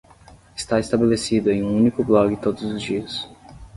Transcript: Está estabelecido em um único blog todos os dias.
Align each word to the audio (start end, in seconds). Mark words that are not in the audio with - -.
Está 0.55 0.79
estabelecido 0.79 1.51
em 1.51 1.61
um 1.61 1.75
único 1.77 2.03
blog 2.03 2.35
todos 2.37 2.63
os 2.63 2.81
dias. 2.81 3.29